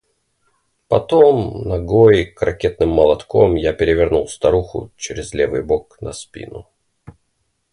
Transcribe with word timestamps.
Потом 0.87 1.61
ногой 1.69 2.21
и 2.21 2.25
крокетным 2.25 2.89
молотком 2.89 3.53
я 3.53 3.71
перевернул 3.71 4.27
старуху 4.27 4.89
через 4.97 5.31
левый 5.35 5.61
бок 5.61 5.99
на 6.01 6.11
спину. 6.11 6.67